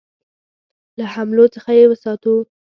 له 0.97 1.05
حملو 1.13 1.45
څخه 1.55 1.69
یې 1.79 1.85
وساتو. 1.89 2.35